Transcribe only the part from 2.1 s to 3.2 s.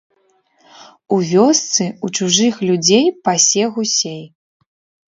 чужых людзей